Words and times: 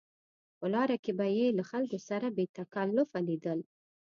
په 0.59 0.65
لاره 0.73 0.97
کې 1.03 1.11
به 1.17 1.25
یې 1.37 1.47
له 1.57 1.63
خلکو 1.71 1.97
سره 2.09 2.27
بې 2.35 2.45
تکلفه 2.57 3.19
لیدل. 3.27 3.59